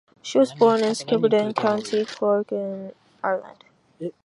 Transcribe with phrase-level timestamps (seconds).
[0.23, 2.91] She was born in Skibbereen, County Cork, in
[3.23, 3.63] Ireland.